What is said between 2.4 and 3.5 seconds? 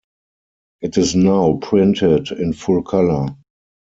full colour.